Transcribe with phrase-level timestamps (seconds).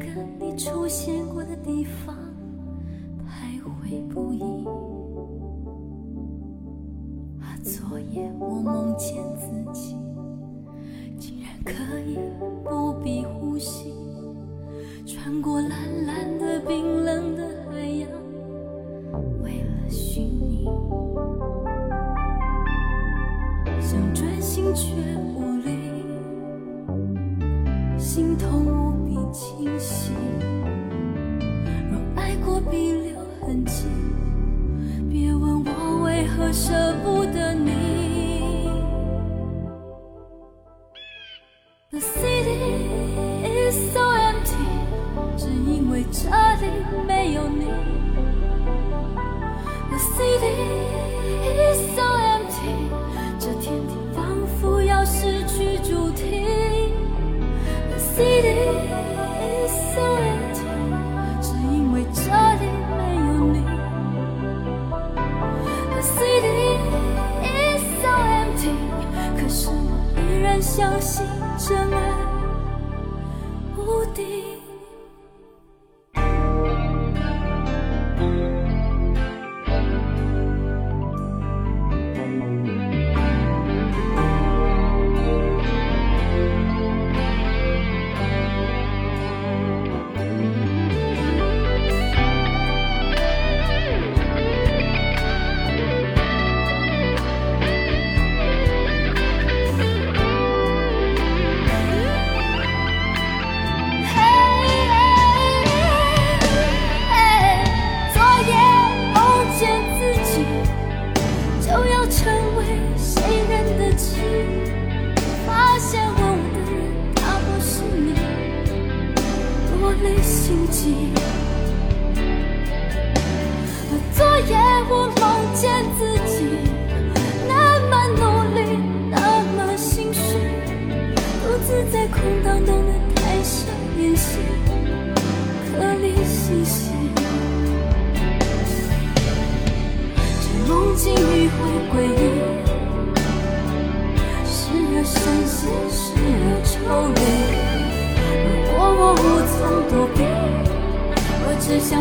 [0.00, 0.06] 个
[0.38, 2.16] 你出现过的地方
[3.24, 4.42] 徘徊不已。
[7.40, 9.22] 啊，昨夜我梦见
[50.40, 50.72] The city
[51.44, 52.72] is so empty，
[53.38, 54.24] 这天地仿
[54.58, 56.94] 佛要失去主题。
[57.90, 58.56] The city
[59.42, 60.64] is so empty，
[61.42, 62.22] 只因为这
[62.54, 62.64] 里
[62.96, 63.60] 没有你。
[65.90, 66.78] The city
[67.44, 68.72] is so empty，
[69.38, 69.72] 可是我
[70.16, 71.26] 依然相信
[71.58, 72.19] 真爱。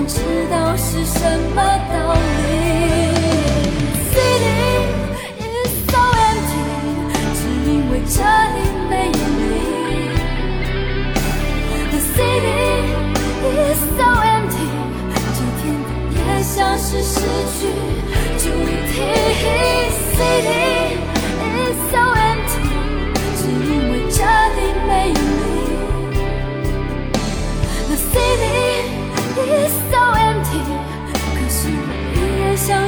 [0.10, 1.62] 知道是什么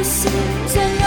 [0.02, 1.01] 依然相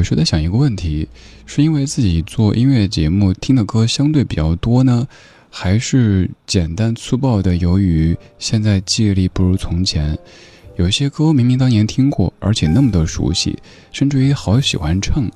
[0.00, 1.06] 有时在想一个问题，
[1.44, 5.06] 是因为自己做音乐节目听的歌相对比较多呢，
[5.50, 10.18] 还是简单粗暴的由于现在记忆力不如从前？
[10.76, 13.58] 有些歌明明当年听过，而且那么的熟悉，
[13.92, 15.30] 甚至于好喜欢唱，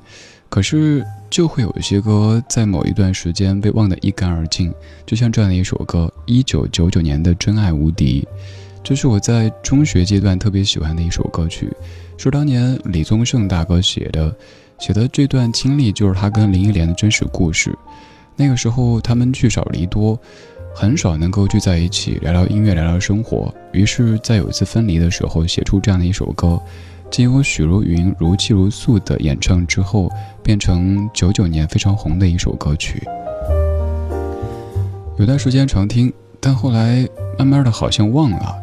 [0.49, 4.73] 可是就会有一些歌在某一段时间被忘得一干二净。
[5.05, 8.23] 就像这样的一首歌，一九九九年的《真爱无敌》，
[8.85, 11.73] 这是我在中学阶段特别喜欢的一首歌曲。
[12.19, 14.37] 是当年李宗盛大哥写的，
[14.79, 17.75] 写的这段经历就是他跟林忆莲的真实故事。
[18.37, 20.19] 那个时候他们聚少离多，
[20.75, 23.53] 很少能够聚在一起聊聊音乐、聊聊生活。
[23.73, 26.61] 于是，在有一次分离的时候，写出这样的一首歌，
[27.11, 30.11] 经由许茹芸如泣如诉的演唱之后，
[30.43, 33.03] 变成九九年非常红的一首歌曲。
[35.17, 36.13] 有段时间常听，
[36.45, 37.09] 但后来
[37.39, 38.55] 慢慢的好像忘了。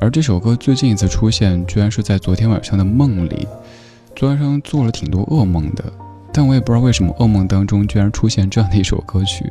[0.00, 3.48] 而这首歌最近一次出现，居然是在昨天晚上的梦里。
[4.14, 5.82] 昨晚上做了挺多噩梦的，
[6.32, 9.44] 但我也不知道为什么噩梦当中居然出现这样的一首歌曲。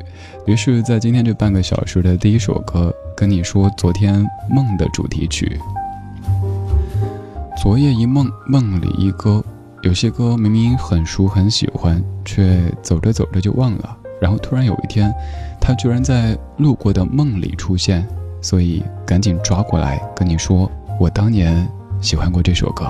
[0.45, 5.59] 于是，在今天这半个小时的第一首歌，跟你说昨天梦的主题曲。
[7.61, 9.43] 昨夜一梦，梦里一歌。
[9.81, 13.97] 有些歌明明很熟很喜欢，却走着走着就忘了。
[14.21, 15.13] 然后突然有一天，
[15.67, 18.07] 他居然在路过的梦里出现，
[18.39, 21.67] 所以赶紧抓过来跟你说，我当年
[21.99, 22.85] 喜欢过这首歌。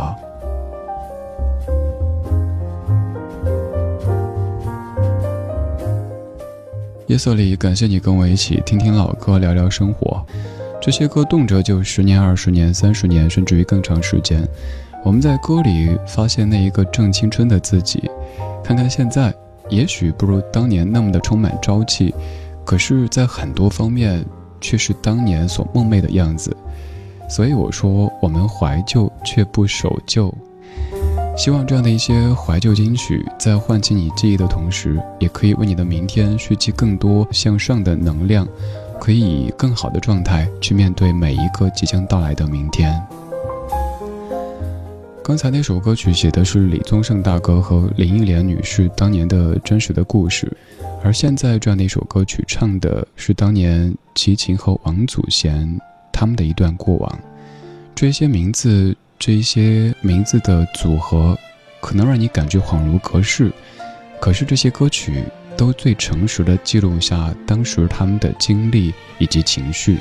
[7.08, 10.22] 夜色里，感谢你跟我一起听听老歌，聊聊生活。
[10.82, 14.46] 这些歌动辄就十年、二十年、三十年，甚至于更长时间。
[15.02, 18.12] 我们在歌里发现那一个正青春的自己，
[18.62, 19.34] 看看现在，
[19.70, 22.14] 也许不如当年那么的充满朝气，
[22.66, 24.26] 可是，在很多方面
[24.60, 26.56] 却是当年所梦寐的样子。
[27.30, 30.34] 所以我说，我们怀旧却不守旧。
[31.38, 38.48] 希望这样的一些怀旧金曲，在唤起你记忆的同时，也可以为你的明天蓄积更多向上的能量，
[39.00, 43.02] 可以以更好的状态去面对每一个即将到来的明天。
[45.28, 50.56] 刚才那首歌曲写的是李宗盛大哥和林忆莲女士当年的真实的故事，
[51.04, 55.82] 而现在这样的一首歌曲唱的是当年齐秦和王祖贤
[56.14, 57.20] 他们的一段过往。
[57.96, 61.36] 这些名字，这些名字的组合，
[61.82, 63.52] 可能让你感觉恍如隔世，
[64.22, 65.24] 可是这些歌曲
[65.58, 69.98] 都最诚实的记录下当时他们的经历以及情绪。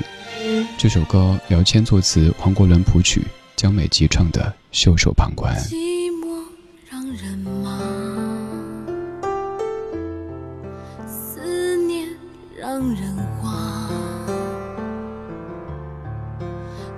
[0.77, 3.23] 这首歌姚谦作词，黄国伦谱曲。
[3.55, 5.55] 江美琪唱的袖手旁观。
[5.59, 6.43] 寂寞
[6.89, 7.79] 让人忙
[11.07, 12.07] 思念
[12.57, 13.89] 让人慌。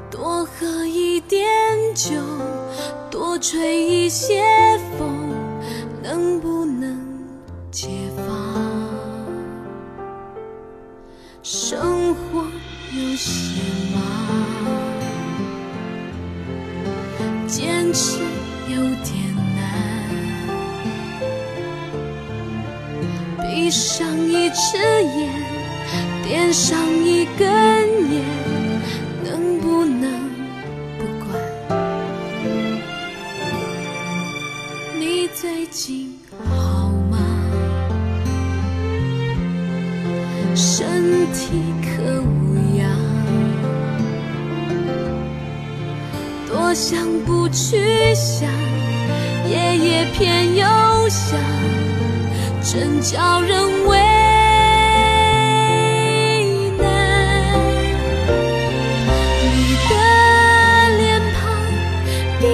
[0.10, 1.48] 多喝一点
[1.94, 2.16] 酒
[3.12, 4.44] 多吹一些
[24.48, 25.30] 一只眼，
[26.24, 27.46] 点上一根
[28.14, 28.24] 烟，
[29.26, 30.10] 能不能
[30.98, 31.28] 不管？
[34.98, 36.18] 你最近
[36.50, 37.18] 好吗？
[40.56, 42.88] 身体可无恙？
[46.48, 47.06] 多想。
[47.26, 48.50] 不去想，
[49.50, 50.66] 夜夜偏又
[51.10, 51.38] 想，
[52.64, 53.98] 真叫人为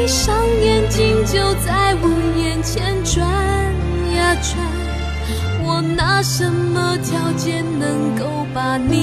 [0.04, 3.26] 闭上眼睛就在我眼前转
[4.14, 4.60] 呀转，
[5.64, 8.98] 我拿什么条件能够把你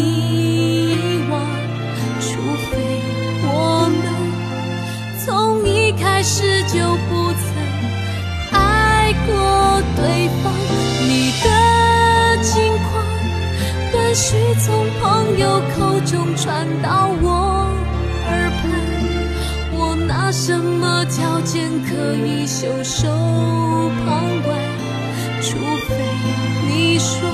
[0.92, 1.40] 遗忘？
[2.21, 2.37] 除
[2.69, 2.76] 非
[3.45, 4.04] 我们。
[5.25, 6.76] 从一开始就
[7.09, 7.47] 不曾
[8.52, 10.52] 爱过对方，
[11.09, 11.49] 你的
[12.42, 13.02] 近况
[13.90, 16.69] 断续从朋友口中传
[21.20, 23.06] 条件可以袖手
[24.06, 24.58] 旁观？
[25.42, 25.94] 除非
[26.66, 27.28] 你说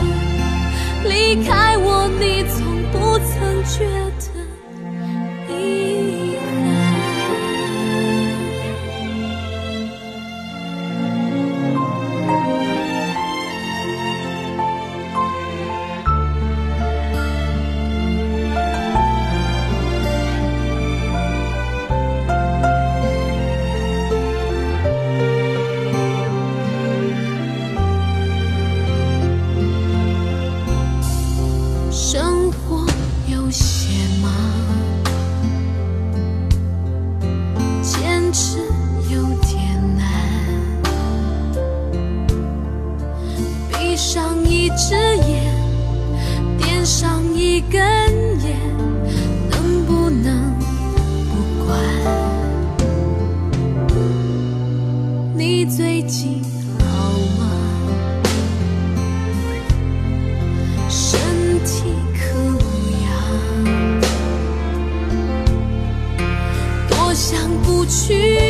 [1.05, 3.46] 离开我，你从不曾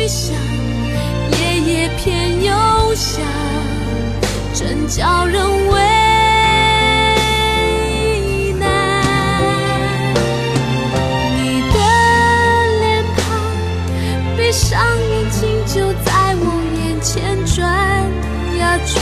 [0.07, 0.33] 想，
[1.37, 2.51] 夜夜偏又
[2.95, 3.21] 想，
[4.53, 5.73] 真叫人为
[8.53, 9.03] 难。
[11.35, 11.77] 你的
[12.79, 13.21] 脸庞，
[14.37, 16.45] 闭上眼睛就在我
[16.79, 17.55] 眼前转
[18.57, 18.95] 呀转，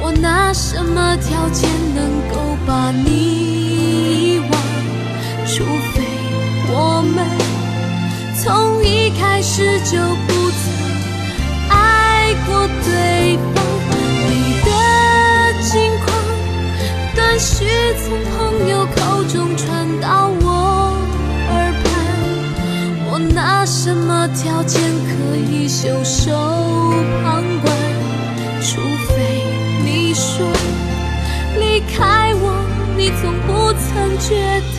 [0.00, 2.34] 我拿什么条件能够
[2.66, 3.53] 把你？
[9.44, 10.64] 一开始就不曾
[11.68, 13.62] 爱过对方。
[14.26, 14.30] 你
[14.64, 14.66] 的
[15.60, 16.06] 近况，
[17.14, 17.66] 断续
[18.02, 20.46] 从朋友口中传到我
[21.50, 21.84] 耳畔。
[23.10, 26.32] 我拿什么条件可以袖手
[27.22, 27.76] 旁观？
[28.62, 29.44] 除非
[29.84, 30.48] 你说
[31.60, 32.64] 离开我，
[32.96, 34.62] 你从不曾觉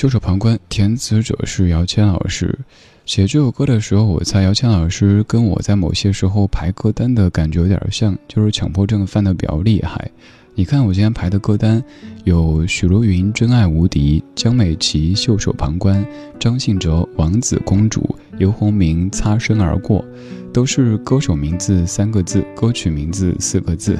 [0.00, 2.58] 袖手旁观，填词者是姚谦老师。
[3.04, 10.10] 写这首歌的时候，我猜姚谦老师跟我在某些时候排歌单的感觉有点像，就是强迫症犯的比较厉害。
[10.54, 11.84] 你看我今天排的歌单，
[12.24, 16.02] 有许茹芸《真爱无敌》，江美琪《袖手旁观》，
[16.38, 18.00] 张信哲《王子公主》，
[18.38, 20.02] 游鸿明《擦身而过》，
[20.50, 23.98] 都是歌手名字三个字，歌曲名字四个字。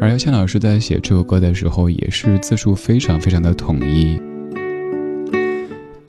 [0.00, 4.18] 而姚谦老师在写这首歌的时候，也是字数非常非常的统一。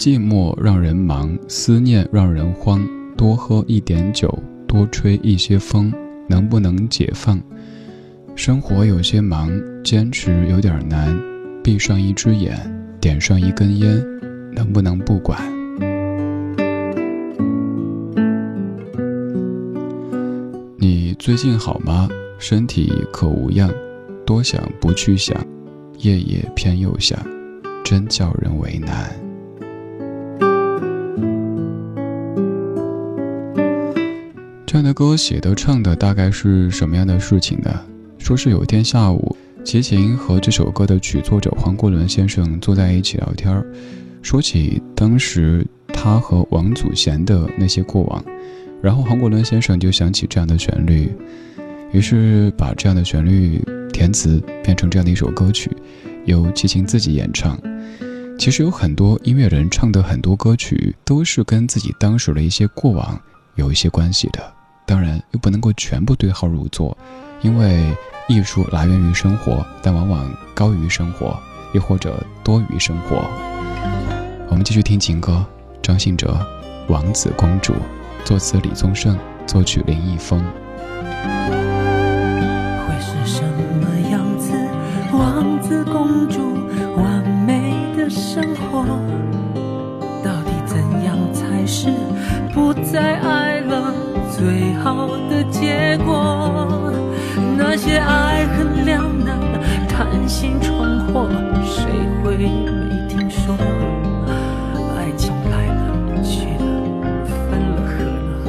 [0.02, 2.84] 寂寞让人忙，思念让人慌。
[3.16, 5.94] 多喝一点酒，多吹一些风，
[6.28, 7.40] 能不能解放？
[8.36, 9.52] 生活有些忙，
[9.84, 11.16] 坚持有点难。
[11.64, 12.58] 闭上一只眼，
[13.00, 14.04] 点上一根烟，
[14.52, 15.40] 能不能不管？
[20.80, 22.10] 你最近好吗？
[22.40, 23.72] 身体可无恙？
[24.26, 25.38] 多想不去想，
[26.00, 27.20] 夜夜偏又想，
[27.84, 29.12] 真叫人为难。
[34.72, 37.78] 这样的歌写的唱的大概是什么样的事情呢？
[38.18, 39.36] 说是有一天下午，
[39.66, 43.62] 齐秦和这首歌的曲作者黄国伦先生坐在一起聊天
[44.22, 48.24] 说起当时他和王祖贤的那些过往，
[48.82, 51.12] 然后黄国伦先生就想起这样的旋律，
[51.92, 53.62] 于是把这样的旋律
[53.92, 55.70] 填词变成这样的一首歌曲，
[56.24, 57.60] 由齐秦自己演唱。
[58.40, 63.20] 其实有很多音乐人唱的很多歌曲都是跟自己当时的一些过往
[63.56, 64.42] 有一些关系的。
[64.86, 66.98] 当然，又不能够全部对号入座，
[67.42, 67.96] 因为
[68.28, 71.38] 艺术来源于生活，但往往高于生活，
[71.74, 73.24] 又或者多于生活。
[74.50, 75.46] 我们继续听情歌，
[75.82, 76.38] 张信哲
[76.92, 77.74] 《王子公主》，
[78.26, 80.44] 作词李宗盛，作曲林一峰。
[95.92, 96.90] 结果，
[97.58, 99.38] 那些爱恨两难、
[99.90, 101.28] 贪心闯祸，
[101.66, 101.84] 谁
[102.24, 102.48] 会没
[103.10, 103.54] 听说？
[104.96, 106.66] 爱情来了去了，
[107.28, 108.48] 分了合了，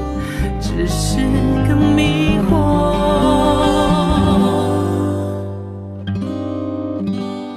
[0.61, 1.19] 只是
[1.67, 2.53] 更迷惑。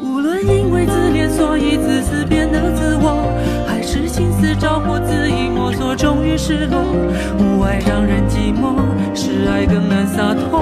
[0.02, 3.32] 无论因为自恋，所以自私变得自我，
[3.68, 6.82] 还是心思着火，恣意摸索，终于失落。
[7.38, 8.74] 无爱让人寂寞，
[9.66, 10.60] 更难洒脱。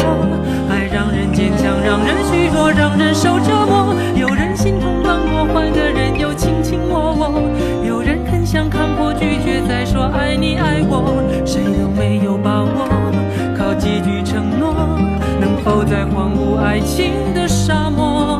[0.69, 3.95] 爱让人坚强，让人虚弱，让人受折磨。
[4.15, 7.41] 有人心痛难过，换个人又卿卿我我。
[7.87, 11.21] 有人很想看破，拒绝再说爱你爱我。
[11.45, 12.87] 谁都没有把握，
[13.57, 14.73] 靠几句承诺，
[15.39, 18.32] 能否再荒芜爱情的沙漠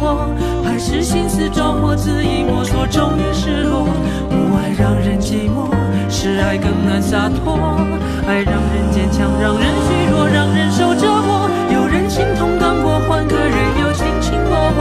[0.00, 0.28] 我，
[0.64, 3.88] 还是心思着火，恣意摸索，终于失落。
[4.28, 5.70] 不爱让人寂寞，
[6.08, 7.58] 是爱更难洒脱。
[8.26, 11.48] 爱让人坚强，让人虚弱，让人受折磨。
[11.72, 14.80] 有人心痛刚过，换个人又卿卿我我。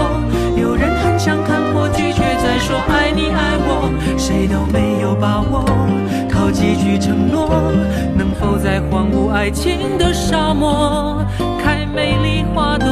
[0.59, 3.91] 有人很想看破，拒绝再说爱你爱我。
[4.17, 5.65] 谁都没有把握，
[6.29, 7.49] 靠几句承诺，
[8.15, 11.23] 能否在荒芜爱情的沙漠
[11.63, 12.87] 开美丽花朵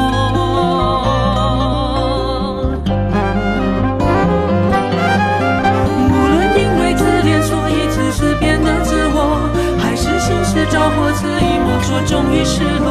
[10.84, 12.88] 心事着火，恣意摸索，终于失落。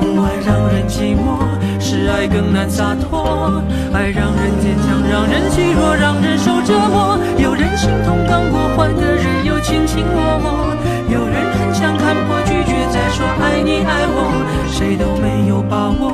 [0.00, 1.42] 无爱让人寂寞，
[1.80, 3.62] 是爱更难洒脱。
[3.92, 7.18] 爱让人坚强，让人虚弱，让人受折磨。
[7.38, 10.76] 有人心痛刚过，换个人又卿卿我我。
[11.10, 14.30] 有人很想看破，拒绝再说爱你爱我，
[14.70, 16.12] 谁都没有把握。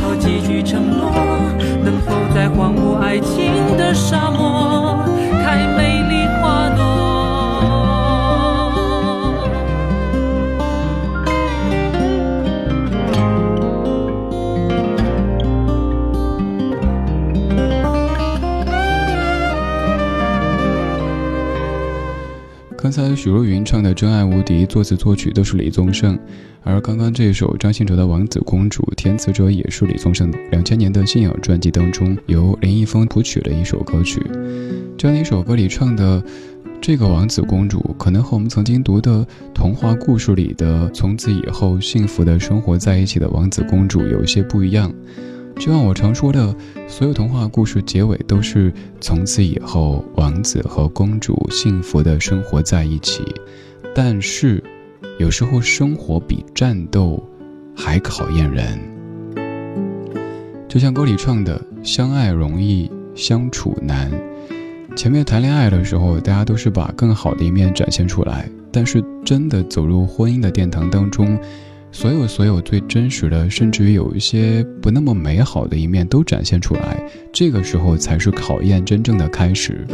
[0.00, 1.10] 靠几句承诺，
[1.82, 5.01] 能否在荒芜爱情的沙漠
[22.94, 26.18] 刚才许茹芸唱的《真爱无敌》，作词作曲都是李宗盛，
[26.62, 30.30] 而刚刚这首张信哲的《王子公主》，填词者也是李宗盛。
[30.50, 34.20] 两千年的信仰专辑当中，由林一峰谱曲的一首歌曲。
[34.98, 36.22] 这样的一首歌里唱的
[36.82, 44.92] 这个王子公主，可能和我们曾经读的童话故事里的从此以后幸福的生活在一起的王子公主有些不一样。
[45.56, 46.54] 就像我常说的，
[46.88, 53.22] 所有童话故事结尾都是从此以后，王子和公主幸福的生活在一起。
[53.94, 54.62] 但是，
[55.18, 57.22] 有时候生活比战斗
[57.76, 58.78] 还考验人。
[60.68, 64.10] 就像歌里唱的：“相爱容易相处难。”
[64.96, 71.38] 前面谈恋爱的时候，大家都是把更好的一面展现出来，但是真的走入婚姻的殿堂当中。
[71.94, 77.00] 所有所有最真实的，甚至于有一些不那么美好的一面都展现出来，
[77.32, 79.86] 这个时候才是考验真正的开始。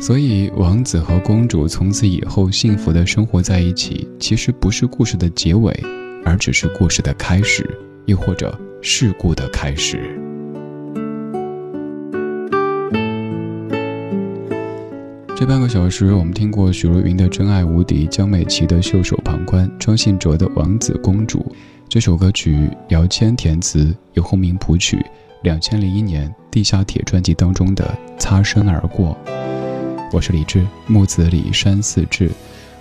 [0.00, 5.78] 所以，王子和公主从此以后幸福的生活在一起，其实不是故事的结尾，
[6.24, 7.68] 而只是故事的开始，
[8.06, 10.29] 亦或者事故的开始。
[15.40, 21.38] 这半个小时，我们听过许茹芸的《真爱无敌》，江美琪的《袖手旁观》，张信哲的《王子公主》。
[21.88, 25.02] 这首歌曲姚谦填词，由洪明谱曲。
[25.42, 29.16] 两千零一年《地下铁》专辑当中的《擦身而过》。
[30.12, 32.30] 我是李志，木子李山寺志。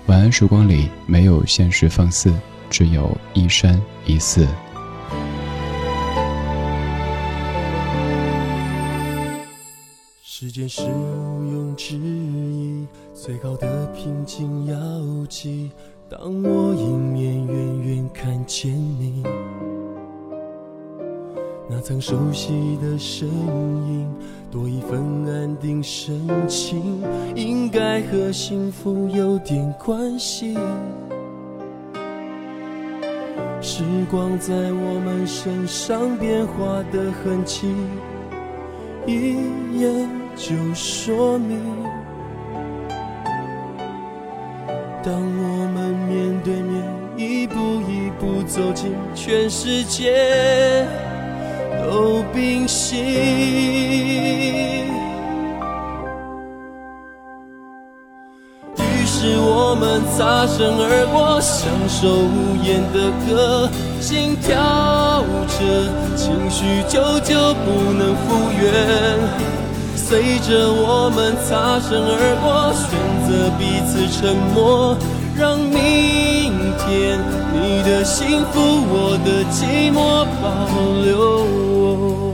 [0.07, 2.29] 晚安时光里没有现实放肆，
[2.69, 4.45] 只有一山一寺。
[10.41, 15.69] 时间是毋庸置疑最高的平静摇起。
[16.07, 19.21] 当我迎面远远看见你，
[21.69, 24.09] 那曾熟悉的身影，
[24.49, 27.03] 多一份安定神情，
[27.35, 30.53] 应该和幸福有点关系。
[33.59, 37.67] 时光在我们身上变化的痕迹，
[39.05, 39.35] 一
[39.77, 40.18] 眼。
[40.35, 41.59] 就说明，
[45.03, 46.81] 当我们面对面，
[47.17, 50.87] 一步一步走进全世界，
[51.83, 52.97] 都冰心。
[58.77, 64.55] 于是我们擦身而过，像首无言的歌，心跳
[65.47, 65.59] 着，
[66.15, 68.67] 情绪久久不能复原。
[70.09, 72.89] 随着我们擦身而过，选
[73.27, 74.97] 择彼此沉默，
[75.37, 77.19] 让明天
[77.53, 80.43] 你的幸福，我的寂寞保
[81.05, 82.28] 留。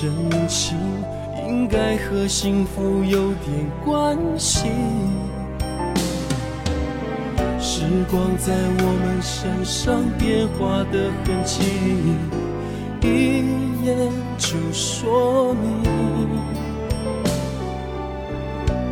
[0.00, 0.10] 真
[0.48, 0.78] 情，
[1.46, 4.70] 应该和幸福有点关系。
[7.60, 11.60] 时光在我们身上变化的痕迹，
[13.02, 13.44] 一
[13.84, 14.10] 眼。
[14.38, 15.84] 就说明，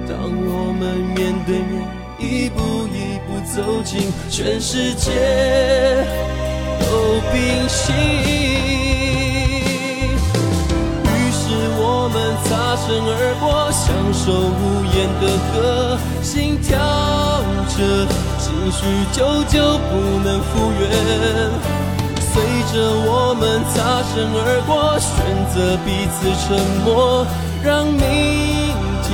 [0.07, 2.61] 当我们面对面，一步
[2.93, 5.11] 一步走进全世界
[6.79, 9.17] 都平息。
[12.45, 16.79] 擦身而过，享受无言的歌，心跳
[17.69, 18.07] 着，
[18.39, 18.79] 情绪
[19.13, 19.57] 久久
[19.89, 19.91] 不
[20.25, 20.83] 能复原。
[22.21, 22.75] 随着
[23.05, 23.43] 我们
[23.75, 25.09] 擦身而过，选
[25.53, 26.47] 择彼此沉
[26.85, 27.27] 默，
[27.63, 27.99] 让明
[29.03, 29.11] 天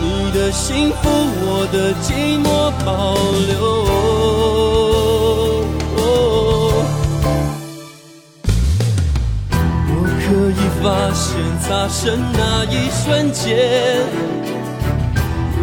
[0.00, 1.08] 你的幸福，
[1.42, 3.14] 我的寂寞保
[3.48, 4.19] 留。
[10.82, 13.56] 发现，擦身那一瞬间，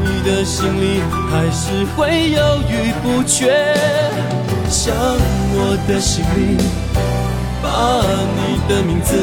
[0.03, 3.75] 你的心里还是会犹豫不决，
[4.69, 6.57] 像我的心里。
[7.59, 7.69] 把
[8.37, 9.17] 你的名字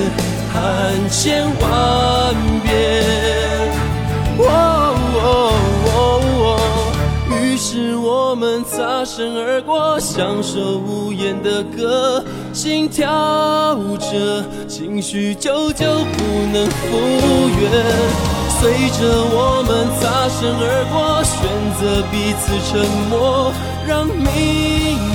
[0.53, 2.73] 喊千万遍，
[4.39, 4.43] 哦
[5.23, 5.25] 哦
[7.67, 12.23] 是我们擦身而过，享受无言的歌，
[12.53, 16.23] 心跳着，情绪久久不
[16.53, 16.99] 能复
[17.59, 17.73] 原。
[18.61, 21.41] 随着我们擦身而过，选
[21.81, 23.51] 择彼此沉默，
[23.89, 24.29] 让明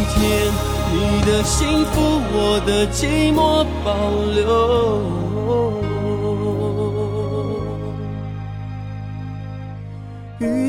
[0.09, 0.51] 天。
[0.91, 3.93] 你的幸福，我的寂寞保
[4.33, 5.28] 留。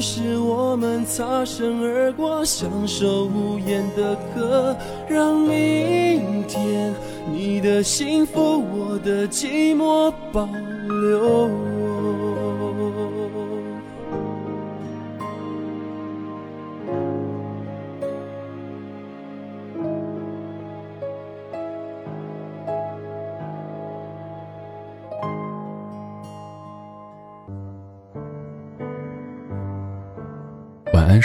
[0.00, 4.74] 是我们擦身而过，享受无言的歌，
[5.08, 6.94] 让明天
[7.30, 10.48] 你的幸福，我的寂寞保
[10.88, 11.69] 留。